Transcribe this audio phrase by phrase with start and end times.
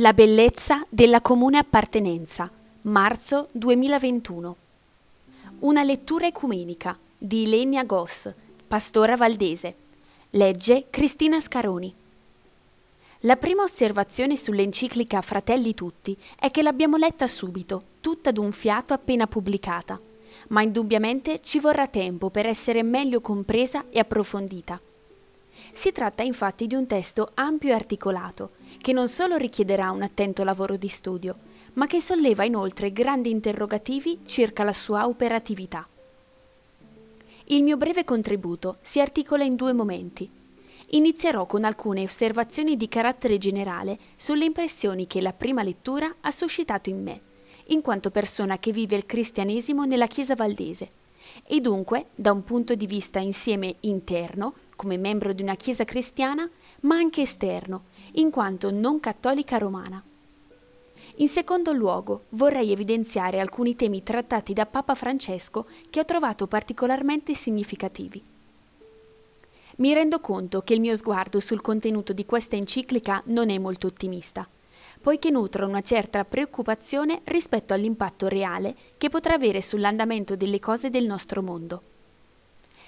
[0.00, 2.50] La bellezza della comune appartenenza,
[2.82, 4.56] marzo 2021.
[5.58, 8.32] Una lettura ecumenica di Ilenia Goss,
[8.66, 9.74] pastora valdese.
[10.30, 11.94] Legge Cristina Scaroni.
[13.20, 19.26] La prima osservazione sull'enciclica Fratelli Tutti è che l'abbiamo letta subito, tutta d'un fiato appena
[19.26, 20.00] pubblicata,
[20.48, 24.80] ma indubbiamente ci vorrà tempo per essere meglio compresa e approfondita.
[25.72, 30.44] Si tratta infatti di un testo ampio e articolato, che non solo richiederà un attento
[30.44, 31.36] lavoro di studio,
[31.74, 35.86] ma che solleva inoltre grandi interrogativi circa la sua operatività.
[37.46, 40.28] Il mio breve contributo si articola in due momenti.
[40.90, 46.90] Inizierò con alcune osservazioni di carattere generale sulle impressioni che la prima lettura ha suscitato
[46.90, 47.20] in me,
[47.66, 50.88] in quanto persona che vive il cristianesimo nella Chiesa valdese,
[51.46, 56.48] e dunque da un punto di vista insieme interno, come membro di una Chiesa cristiana,
[56.82, 60.02] ma anche esterno, in quanto non cattolica romana.
[61.16, 67.34] In secondo luogo, vorrei evidenziare alcuni temi trattati da Papa Francesco che ho trovato particolarmente
[67.34, 68.22] significativi.
[69.76, 73.86] Mi rendo conto che il mio sguardo sul contenuto di questa enciclica non è molto
[73.86, 74.48] ottimista,
[75.00, 81.06] poiché nutro una certa preoccupazione rispetto all'impatto reale che potrà avere sull'andamento delle cose del
[81.06, 81.82] nostro mondo.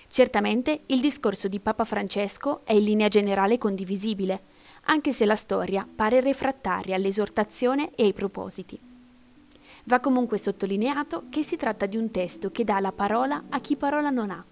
[0.08, 4.42] Certamente il discorso di Papa Francesco è in linea generale condivisibile,
[4.84, 8.78] anche se la storia pare refrattaria all'esortazione e ai propositi.
[9.84, 13.74] Va comunque sottolineato che si tratta di un testo che dà la parola a chi
[13.76, 14.44] parola non ha.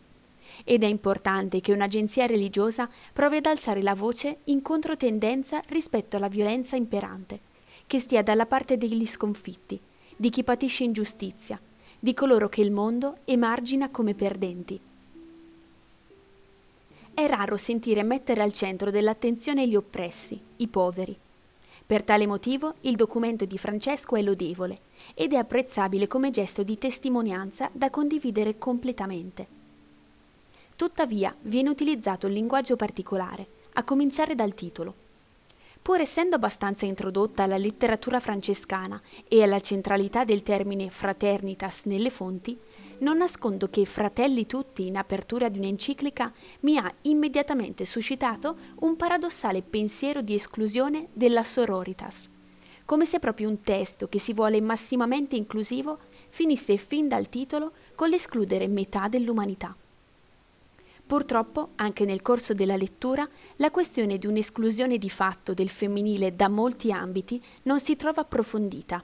[0.65, 6.29] Ed è importante che un'agenzia religiosa provi ad alzare la voce in controtendenza rispetto alla
[6.29, 7.39] violenza imperante,
[7.91, 9.77] che stia dalla parte degli sconfitti,
[10.15, 11.61] di chi patisce ingiustizia,
[11.99, 14.79] di coloro che il mondo emargina come perdenti
[17.15, 21.19] è raro sentire mettere al centro dell'attenzione gli oppressi, i poveri.
[21.85, 24.79] Per tale motivo il documento di Francesco è lodevole
[25.15, 29.47] ed è apprezzabile come gesto di testimonianza da condividere completamente.
[30.77, 35.00] Tuttavia viene utilizzato un linguaggio particolare, a cominciare dal titolo.
[35.83, 42.57] Pur essendo abbastanza introdotta alla letteratura francescana e alla centralità del termine fraternitas nelle fonti,
[42.99, 49.63] non nascondo che Fratelli tutti in apertura di un'enciclica mi ha immediatamente suscitato un paradossale
[49.63, 52.29] pensiero di esclusione della sororitas,
[52.85, 55.99] come se proprio un testo che si vuole massimamente inclusivo
[56.29, 59.75] finisse fin dal titolo con l'escludere metà dell'umanità.
[61.11, 66.49] Purtroppo, anche nel corso della lettura, la questione di un'esclusione di fatto del femminile da
[66.49, 69.03] molti ambiti non si trova approfondita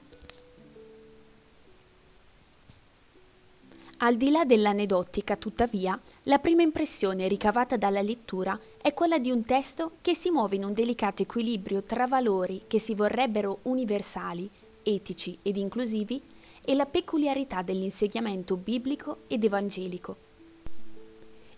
[3.97, 9.43] Al di là dell'aneddotica, tuttavia, la prima impressione ricavata dalla lettura è quella di un
[9.43, 14.49] testo che si muove in un delicato equilibrio tra valori che si vorrebbero universali,
[14.81, 16.21] etici ed inclusivi
[16.63, 20.26] e la peculiarità dell'insegnamento biblico ed evangelico.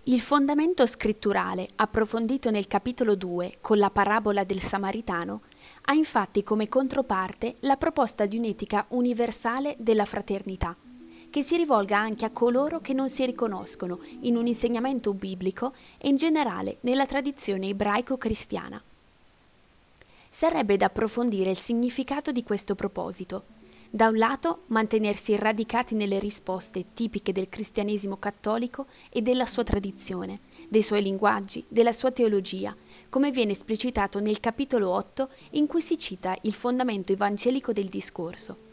[0.10, 5.42] Il fondamento scritturale, approfondito nel capitolo 2 con la parabola del Samaritano,
[5.84, 10.76] ha infatti come controparte la proposta di un'etica universale della fraternità
[11.30, 16.10] che si rivolga anche a coloro che non si riconoscono in un insegnamento biblico e
[16.10, 18.82] in generale nella tradizione ebraico-cristiana.
[20.28, 23.59] Sarebbe da approfondire il significato di questo proposito.
[23.92, 30.42] Da un lato, mantenersi radicati nelle risposte tipiche del cristianesimo cattolico e della sua tradizione,
[30.68, 32.76] dei suoi linguaggi, della sua teologia,
[33.10, 38.68] come viene esplicitato nel capitolo 8 in cui si cita il fondamento evangelico del discorso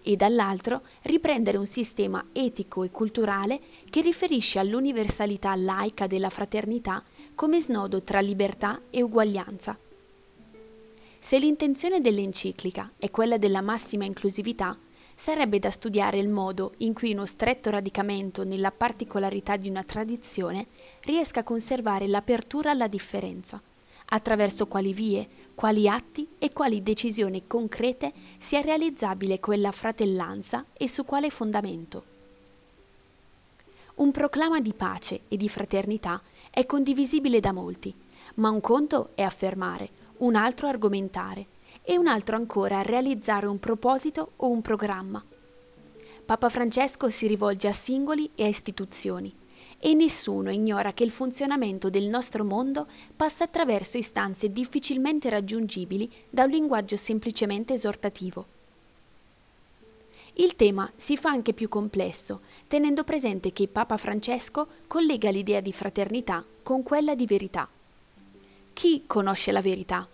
[0.00, 7.02] e dall'altro riprendere un sistema etico e culturale che riferisce all'universalità laica della fraternità
[7.34, 9.76] come snodo tra libertà e uguaglianza.
[11.24, 14.76] Se l'intenzione dell'enciclica è quella della massima inclusività,
[15.14, 20.66] sarebbe da studiare il modo in cui uno stretto radicamento nella particolarità di una tradizione
[21.02, 23.62] riesca a conservare l'apertura alla differenza,
[24.06, 25.24] attraverso quali vie,
[25.54, 32.04] quali atti e quali decisioni concrete sia realizzabile quella fratellanza e su quale fondamento.
[33.94, 36.20] Un proclama di pace e di fraternità
[36.50, 37.94] è condivisibile da molti,
[38.34, 41.46] ma un conto è affermare, un altro argomentare
[41.82, 45.22] e un altro ancora realizzare un proposito o un programma.
[46.24, 49.34] Papa Francesco si rivolge a singoli e a istituzioni,
[49.80, 52.86] e nessuno ignora che il funzionamento del nostro mondo
[53.16, 58.46] passa attraverso istanze difficilmente raggiungibili da un linguaggio semplicemente esortativo.
[60.34, 65.72] Il tema si fa anche più complesso, tenendo presente che Papa Francesco collega l'idea di
[65.72, 67.68] fraternità con quella di verità.
[68.72, 70.08] Chi conosce la verità?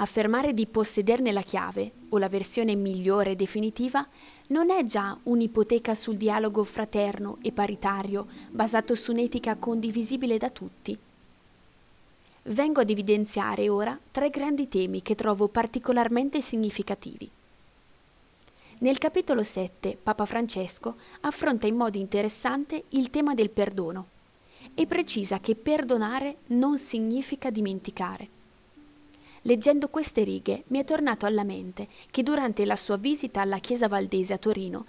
[0.00, 4.06] Affermare di possederne la chiave, o la versione migliore e definitiva,
[4.46, 10.96] non è già un'ipoteca sul dialogo fraterno e paritario basato su un'etica condivisibile da tutti?
[12.44, 17.30] Vengo ad evidenziare ora tre grandi temi che trovo particolarmente significativi.
[18.78, 24.06] Nel capitolo 7 Papa Francesco affronta in modo interessante il tema del perdono
[24.72, 28.38] e precisa che perdonare non significa dimenticare.
[29.42, 33.88] Leggendo queste righe mi è tornato alla mente che durante la sua visita alla Chiesa
[33.88, 34.84] Valdese a Torino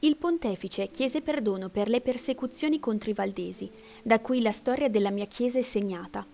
[0.00, 3.70] il pontefice chiese perdono per le persecuzioni contro i valdesi,
[4.02, 6.26] da cui la storia della mia Chiesa è segnata.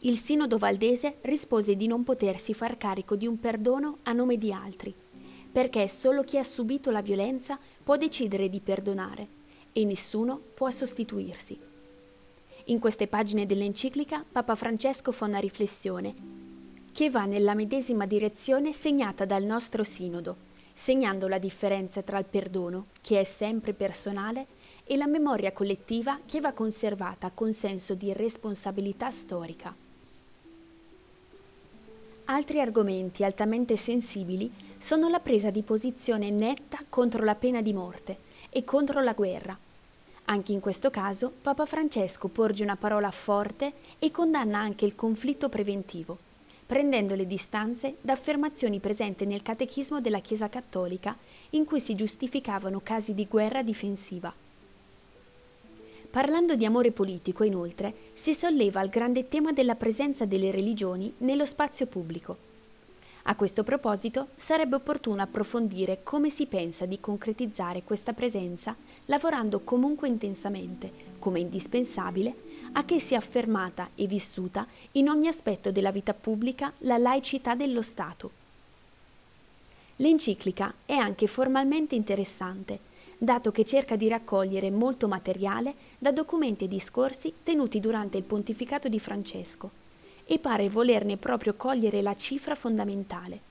[0.00, 4.52] Il sinodo valdese rispose di non potersi far carico di un perdono a nome di
[4.52, 4.92] altri,
[5.52, 9.28] perché solo chi ha subito la violenza può decidere di perdonare
[9.72, 11.56] e nessuno può sostituirsi.
[12.64, 16.39] In queste pagine dell'enciclica Papa Francesco fa una riflessione
[16.92, 22.86] che va nella medesima direzione segnata dal nostro sinodo, segnando la differenza tra il perdono,
[23.00, 24.46] che è sempre personale,
[24.84, 29.72] e la memoria collettiva che va conservata con senso di responsabilità storica.
[32.24, 38.18] Altri argomenti altamente sensibili sono la presa di posizione netta contro la pena di morte
[38.50, 39.56] e contro la guerra.
[40.24, 45.48] Anche in questo caso Papa Francesco porge una parola forte e condanna anche il conflitto
[45.48, 46.28] preventivo
[46.70, 51.16] prendendo le distanze da affermazioni presenti nel catechismo della Chiesa Cattolica
[51.50, 54.32] in cui si giustificavano casi di guerra difensiva.
[56.10, 61.44] Parlando di amore politico, inoltre, si solleva il grande tema della presenza delle religioni nello
[61.44, 62.36] spazio pubblico.
[63.24, 68.76] A questo proposito sarebbe opportuno approfondire come si pensa di concretizzare questa presenza
[69.06, 70.88] lavorando comunque intensamente,
[71.18, 72.32] come indispensabile,
[72.72, 77.82] a che sia affermata e vissuta in ogni aspetto della vita pubblica la laicità dello
[77.82, 78.30] Stato.
[79.96, 82.80] L'enciclica è anche formalmente interessante,
[83.18, 88.88] dato che cerca di raccogliere molto materiale da documenti e discorsi tenuti durante il pontificato
[88.88, 89.70] di Francesco
[90.24, 93.49] e pare volerne proprio cogliere la cifra fondamentale.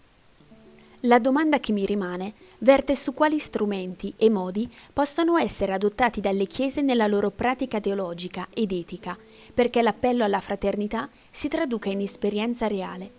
[1.03, 6.45] La domanda che mi rimane verte su quali strumenti e modi possono essere adottati dalle
[6.45, 9.17] Chiese nella loro pratica teologica ed etica,
[9.53, 13.11] perché l'appello alla fraternità si traduca in esperienza reale.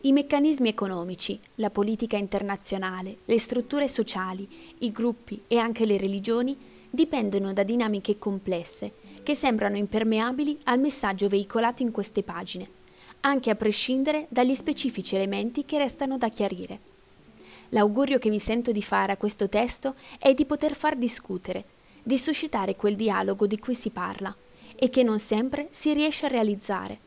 [0.00, 6.58] I meccanismi economici, la politica internazionale, le strutture sociali, i gruppi e anche le religioni
[6.90, 12.68] dipendono da dinamiche complesse che sembrano impermeabili al messaggio veicolato in queste pagine,
[13.22, 16.90] anche a prescindere dagli specifici elementi che restano da chiarire.
[17.70, 21.64] L'augurio che mi sento di fare a questo testo è di poter far discutere,
[22.02, 24.34] di suscitare quel dialogo di cui si parla
[24.76, 26.98] e che non sempre si riesce a realizzare,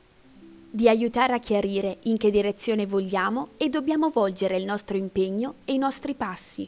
[0.70, 5.74] di aiutare a chiarire in che direzione vogliamo e dobbiamo volgere il nostro impegno e
[5.74, 6.68] i nostri passi.